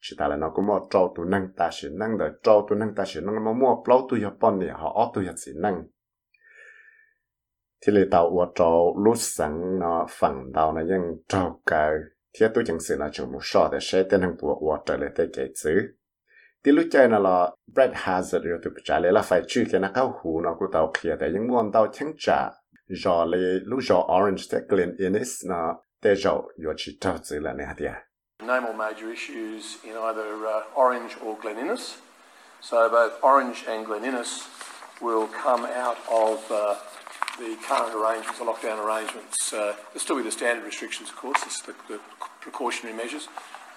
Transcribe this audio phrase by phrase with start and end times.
[0.01, 2.77] chỉ ta là nó cũng mua trâu tu nâng ta sẽ nâng đời trâu tu
[2.77, 5.35] nâng ta sẽ nâng nó mua plau tu hiệp bọn này họ ót tu hiệp
[5.37, 5.75] sĩ nâng
[7.87, 11.91] thì lấy tao uo trâu lúc sang, nó phẳng tao nó ยัง trâu cái
[12.41, 15.11] thì tôi chẳng sự là chúng một sọ để sẽ tên hàng của water lại
[15.17, 15.81] tới cái chữ
[16.65, 19.89] thì lúc chơi là Brad Hazard rồi tụi trả lại là phải chữ cái nó
[19.95, 22.51] cao hù nó của tàu kia để những món tàu chẳng trả
[22.89, 27.39] rồi lấy lúc rồi Orange tới Glen Innes nó tới rồi rồi chỉ tàu chữ
[27.41, 28.05] là này hả
[28.47, 31.99] No more major issues in either uh, Orange or Glen Innes.
[32.61, 34.49] So both Orange and Glen Innes
[35.01, 36.77] will come out of uh,
[37.39, 39.53] the current arrangements, the lockdown arrangements.
[39.53, 42.01] Uh, there'll still be the standard restrictions, of course, the, the
[42.41, 43.29] precautionary measures,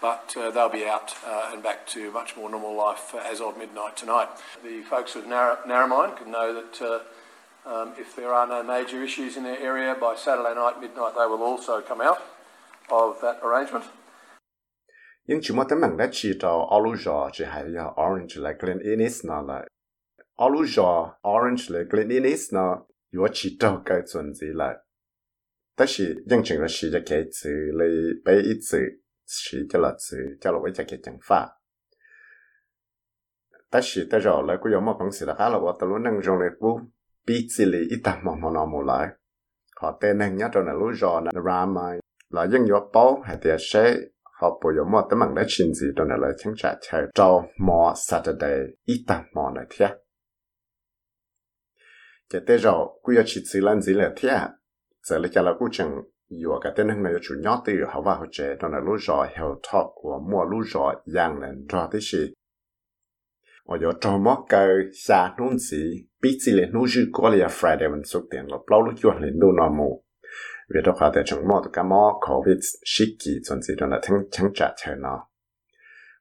[0.02, 3.42] but uh, they'll be out uh, and back to much more normal life uh, as
[3.42, 4.30] of midnight tonight.
[4.64, 7.00] The folks of Narra- Narromine can know that uh,
[7.70, 11.26] um, if there are no major issues in their area by Saturday night, midnight, they
[11.26, 12.22] will also come out
[12.92, 13.86] of that arrangement.
[16.44, 17.30] cho Aluja
[17.98, 19.66] Orange là Glen Innes là
[20.38, 22.52] Aluja Orange là Glen Innes
[23.16, 24.78] 如果去到该准则来，
[25.74, 28.78] 但是认真的是一个字，你背一字
[29.26, 31.62] 是这个字，叫了为一个讲法。
[33.70, 36.82] 但是但是来个有么本事的哈了，我到了能用的不
[37.24, 39.18] 比自己一旦慢慢那么来，
[39.80, 44.12] 好在能要到那路上那拉麦，那应要包还得些。
[44.42, 47.44] họ bù yếu mò tấm mạng đã chín gì đó là lời chẳng trả chờ trâu
[47.58, 50.05] mò Saturday ít tạm mò này thiệt
[52.36, 53.82] chế tế rõ cứ chỉ chỉ lan à?
[53.82, 54.30] gì là thế
[55.04, 58.02] giờ là cho là cũng chẳng yêu cái tên hàng này chủ nhỏ từ hậu
[58.02, 61.52] vào hậu chế đó là lũ rõ hiểu thọ và mua lũ rõ yang là
[61.70, 62.34] rõ thế gì
[63.66, 64.68] ở chỗ trong mắt cái
[65.08, 68.58] xa nôn gì biết gì là nô dư có là Friday mình xuất tiền là
[68.72, 70.04] bao lúc chuẩn là đâu nào mù.
[70.70, 74.20] Vì đó khá để trong mắt cái mắt COVID shiki chuẩn gì đó là thăng
[74.32, 75.30] thăng trả thế nào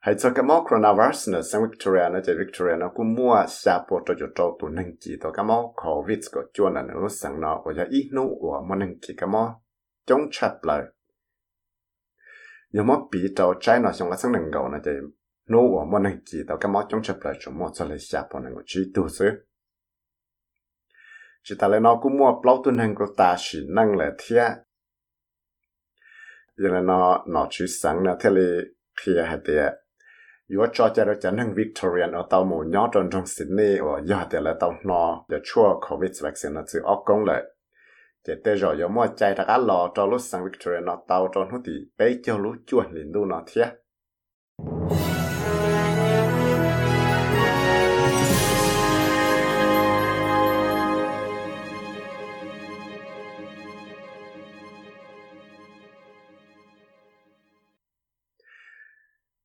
[0.04, 3.78] hay cho cái mò coronavirus nữa sang Victoria nó chơi Victoria nó cũng mua xa
[3.90, 7.08] bộ cho cho cho tụ nâng chỉ đó cái mò covid có cho là nó
[7.08, 7.62] sang nó.
[7.66, 9.60] Và giờ ít nó của mò nâng chỉ cái mò
[10.06, 10.82] chống chặt lại.
[12.70, 14.94] Nhưng mà bị cho trái nó xong là sang nâng cầu nó chơi
[15.48, 17.98] nó của mò nâng chỉ đó cái mò chống chặt lại chúng mua cho lấy
[17.98, 19.30] xa bộ nâng chỉ tụ sứ
[21.42, 24.52] chỉ ta lấy nó cũng mua bao tụ nâng của ta chỉ nâng là thiệt
[26.56, 28.60] giờ là nó nó chỉ sáng là thế là
[29.00, 29.70] khi hay thế
[30.48, 34.02] nếu cho cho nó chẳng hàng Victorian ở tàu mù nhỏ trong trong Sydney ở
[34.04, 37.42] giờ thì là tàu nó để chua COVID vaccine nó chỉ ốc công lại
[38.28, 41.28] để tới rồi nếu mua chạy ra cá lò cho lúc sang Victoria ở tàu
[41.34, 43.64] trong hút thì bé cho lúc chua liền luôn nó thế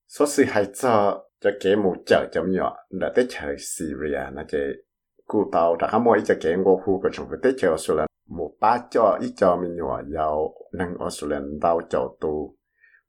[0.09, 4.85] 所以系做只几冇就咁样，嗱啲系 Syria 那只
[5.27, 12.57] 古道，大家冇一只几我呼个从佢啲就说啦， một ba cho ít cho mình nhỏ giàu nâng Australian đào cho tu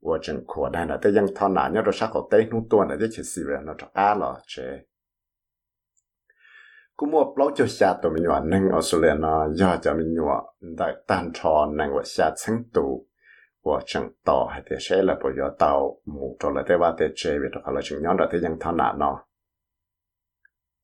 [0.00, 4.86] 我真可怜了，这样他哪样都啥好带弄多了，这其实人那就爱了这。
[6.98, 10.30] กูมัวปลอกจะชาตัวมีหยวนึงออสเตรเลียนะยาจะมีหยว
[10.76, 12.92] ได้ตันชอนึงว่าชาชิงตูว่
[13.85, 17.07] chẳng tỏ hay thế sẽ là bởi do tàu, mù trò là thế ba thế
[17.15, 19.25] chế vì đó là chúng nhóm là thế dân thân nạ nó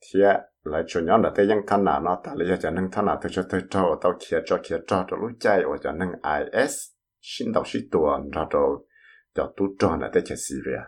[0.01, 0.19] thì,
[0.63, 3.17] là chúng nhóm là thế dân thân nạ nó ta lấy cho nâng thân nạ
[3.21, 6.11] tôi cho tôi cho, tao kia cho kia cho cho lúc chạy ở cho nâng
[6.53, 6.75] IS
[7.21, 8.77] xin đầu sĩ tuần ra rồi,
[9.35, 10.81] cho tu tròn là thế chế Syria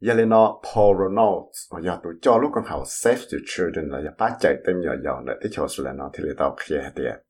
[0.00, 3.88] giờ lên nó Paul Reynolds và giờ tôi cho lúc con học Save the Children
[3.88, 6.34] là giờ bắt chạy tên nhỏ nhỏ là thế cho số là nó thì lấy
[6.38, 7.27] tao kia hết tiền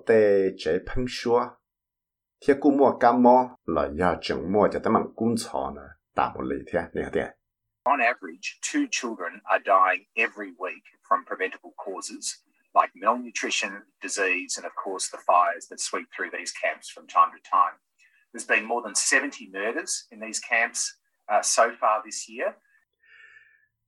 [7.98, 13.72] nè average, two children are dying every week from preventable causes like malnutrition,
[14.02, 17.76] disease, and of course the fires that sweep through these camps from time to time.
[18.32, 20.96] There's been more than 70 murders in these camps
[21.28, 22.56] uh, so far this year.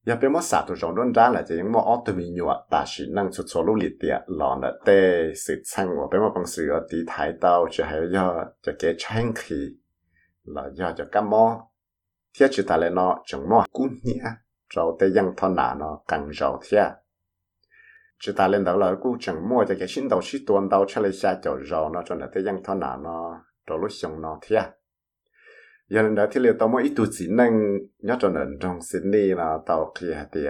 [0.06, 2.25] ya pe mo sa to jong don la mo auto mi
[2.70, 6.19] ta shi nang chu chu lu li tia lo na te si chang wo pe
[6.19, 8.25] mo pang si yo ti thai tao che hai yo
[8.62, 9.61] che ke chang khi
[10.55, 11.69] la ya cho ka mo
[12.38, 14.23] thiết chỉ ta lại nó chẳng mò cú nhia
[14.75, 16.88] rồi tây dân thon nà nó càng giàu thiết
[18.20, 20.84] chỉ ta lên đó là cú chẳng mua cho cái xin đầu xin tuần đầu
[20.88, 21.56] cho lấy xa chỗ
[21.93, 22.96] nó cho nên tây dân thon nào.
[22.96, 24.62] nó rồi lúc xong nó thiết
[25.88, 28.82] giờ nên đó thì liệu tao mỗi ít tu chỉ năng nhớ cho nên trong
[28.82, 30.41] Sydney là tao kia thì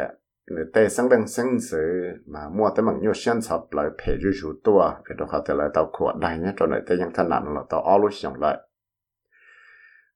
[0.51, 4.17] người tây sang đang sinh sự mà mua tới bằng nhiều sản phẩm lại phải
[4.23, 6.99] rủi rủi tua vì đó họ thì lại tao khổ đại nhé cho nên tây
[6.99, 8.59] dân thon nà nó tao all lúc xong lại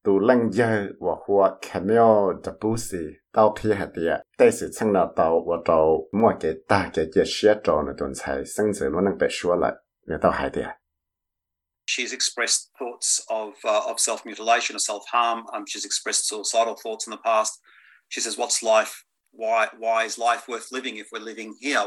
[0.05, 4.93] tu lăng giờ và hoa camel the pussy tao khi hạt địa đây sự chân
[4.93, 8.75] nào tao và tao mua cái ta cái cái xe trò này tuần sai sinh
[8.75, 9.73] sự nó năng bị xua lại
[10.07, 10.69] người tao hạt địa
[11.93, 13.11] She's expressed thoughts
[13.41, 15.39] of uh, of self mutilation or self harm.
[15.53, 17.53] Um, she's expressed suicidal thoughts in the past.
[18.13, 18.95] She says, "What's life?
[19.43, 21.87] Why why is life worth living if we're living here?"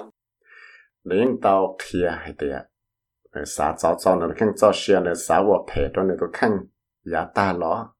[1.03, 2.59] Liên tao khi hạt địa
[3.45, 6.51] xã giáo giáo nó khăn cho xe này xã vô thể đó này tôi khăn
[7.03, 7.93] giá ta lo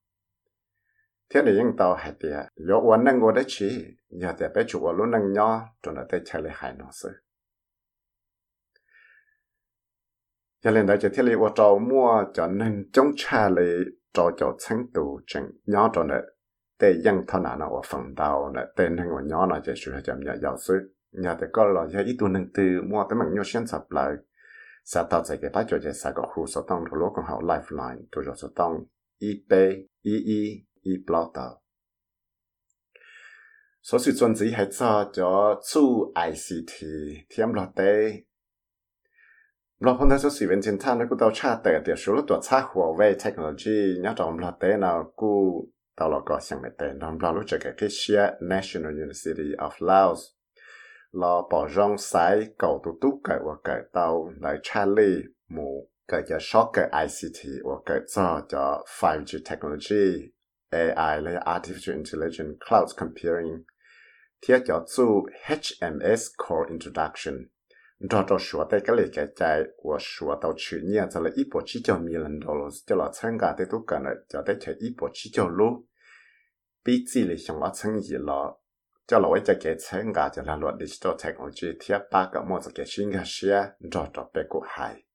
[1.34, 2.38] thế này yên tàu hay địa
[2.68, 6.02] yo quan năng ngô đấy chỉ giờ thì bé chủ luôn năng nhỏ cho nó
[6.08, 7.08] tới chơi lại hai nó sự
[10.66, 13.72] cho nên đó chỉ thiết lý tôi trâu mua cho nên chống cha lý
[14.12, 16.14] cho cho sáng tụ chẳng nhỏ cho nó
[16.80, 19.92] để dân thằng nào nó phần đầu nó tên nên của nhỏ nó chỉ chủ
[19.94, 20.74] cho chậm nhỏ giáo sư.
[21.12, 23.90] Nhà thì có là cho ít tu năng từ mua tới bằng nhau xuyên sập
[23.90, 24.12] lại.
[24.84, 27.24] Sẽ tạo ra cái bắt cho cái sao có khu số tông của lỗ còn
[27.24, 28.84] học lifeline tu cho số tông
[29.20, 30.42] eBay EE
[30.82, 31.48] E blog tờ
[33.82, 35.60] số sự chuẩn chỉ hết cho cho
[36.26, 36.86] ICT
[37.36, 38.12] thêm lọt tế
[39.78, 42.22] lo hôm số sĩ vận chiến thắng nó cũng tàu cha tệ tiệt số là
[42.28, 45.64] tuột xa Huawei technology nhớ trong lo tế nào cú
[45.96, 49.70] tàu lo có sang mẹ tệ nó lo lúc chơi cái Asia National University of
[49.78, 50.20] Laos.
[51.12, 56.22] Lo bỏ rong sái cầu tụ tụ cái và cái tàu lại Charlie mù cái
[56.40, 60.30] shock ICT và cái cho cho 5G technology
[60.70, 63.64] AI là artificial intelligence, cloud computing
[64.42, 67.48] thiết cho zu HMS core introduction.
[67.98, 75.86] 你照着说的，这里在在我说到去年在了一百七九米人多了，叫了参加的都干了，叫的去一百七九路，
[76.82, 78.60] 比这里像我成绩了，
[79.06, 85.05] 叫了我再给参加，就了落地去做采工去贴八个么子给新个事，你照着别过海。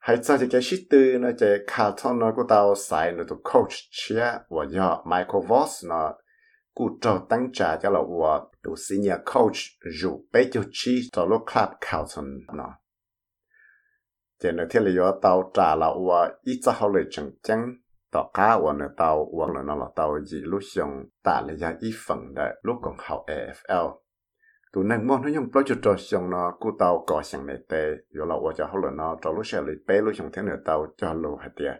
[0.00, 3.72] Hay cho cái shit tư nó cái carton nó của tao xài nó tụ coach
[3.90, 6.14] chia và do Michael Voss nó
[6.74, 9.56] cũng cho tăng trả cho là và tụ senior coach
[10.00, 12.74] dù bé cho chi cho lúc club carton nó
[14.42, 17.74] thì nó thiết là tao trả là và ít cho họ lời chẳng chẳng
[18.12, 21.74] tao cá và nó tao và nó là tao gì lúc xong ta là giá
[21.80, 23.96] ít phần đấy lúc còn học AFL
[24.72, 27.56] tụ năng mong nó dùng bao nhiêu trò xong nó cú tàu có sang này
[27.68, 30.30] tệ rồi là vợ cho họ là nó cho lúc xe lấy bé lúc xong
[30.32, 31.72] thế nữa tàu cho lô hạt tiền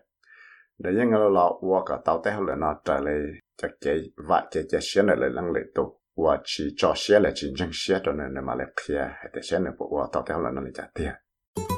[0.78, 3.18] để những người là vợ cả tàu té họ là nó trở lại
[3.62, 7.20] cho cái và cái cái xe này lại lăng lệ tụ và chỉ cho xe
[7.20, 10.22] là chỉ chân xe cho nên mà lại kia hay để xe này vợ tàu
[10.26, 11.12] té họ là nó lại trả tiền.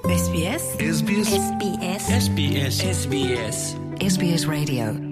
[0.05, 1.29] SBS SBS?
[1.29, 2.03] SBS.
[2.25, 2.75] SBS.
[2.83, 3.77] SBS.
[4.01, 5.12] SBS Radio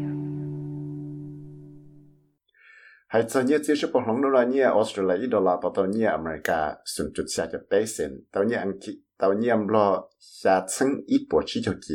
[3.10, 6.06] hai cho nhé chứ chụp hỏng đâu là nhé Australia đô la là tao nhé
[6.06, 10.02] America sụn chút xa cho bé sen tao nhé anh chị, tao nhé em lo
[10.18, 11.94] xa chân ít bộ chỉ cho kỳ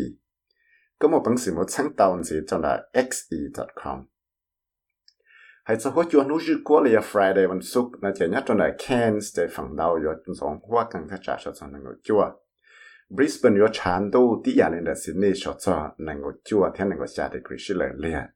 [0.99, 4.05] có một bằng sự một sáng tạo gì cho là xe.com
[5.63, 9.37] hai cho hốt chuan nút dư quá là Friday วันศุกร์นะ chỉ nhất cho là Cairns
[9.37, 12.25] để phẳng đầu rồi chúng sống hoa càng thắt chặt cho cho nó chua
[13.09, 16.13] Brisbane rồi chán đâu tí giờ lên là Sydney cho cho nó
[16.45, 18.34] chua theo nó xa để Christian liền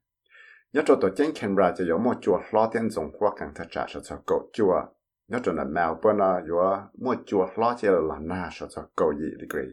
[0.72, 3.66] nhớ cho tổ chức Canberra chỉ có một chùa lo tiền dùng qua càng thật
[3.70, 4.80] trả cho cậu chùa
[5.28, 9.70] nhớ cho là Melbourne có một chùa lo chỉ là na cho cậu gì degree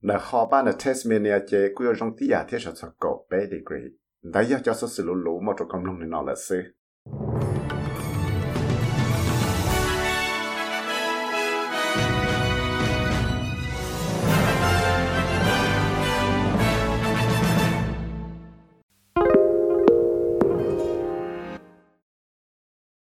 [0.00, 3.88] là họ ban là Tasmania chỉ có trong tí à thế cho cậu bé degree
[4.32, 6.62] đấy giờ cho số sự lũ lũ, một trong công nông này nó là sư.